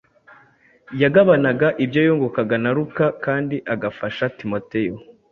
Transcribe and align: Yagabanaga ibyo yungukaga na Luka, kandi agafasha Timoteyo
Yagabanaga 1.01 1.67
ibyo 1.83 1.99
yungukaga 2.07 2.55
na 2.63 2.69
Luka, 2.77 3.05
kandi 3.25 3.55
agafasha 3.73 4.25
Timoteyo 4.39 4.95